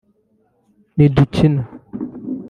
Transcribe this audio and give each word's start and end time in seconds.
ntidukina 0.95 1.61